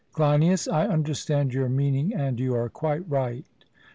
CLEINIAS: 0.13 0.67
I 0.67 0.87
understand 0.87 1.53
your 1.53 1.69
meaning, 1.69 2.11
and 2.11 2.39
you 2.39 2.55
are 2.55 2.69
quite 2.69 3.07
right. 3.07 3.45